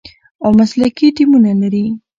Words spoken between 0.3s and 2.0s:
او مسلکي ټیمونه لري،